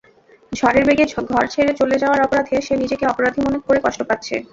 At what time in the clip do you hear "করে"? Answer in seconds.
3.67-3.79